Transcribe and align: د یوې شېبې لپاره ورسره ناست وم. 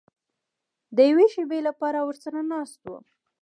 د 0.95 0.97
یوې 1.09 1.25
شېبې 1.33 1.59
لپاره 1.67 1.99
ورسره 2.07 2.39
ناست 2.51 2.79
وم. 2.87 3.03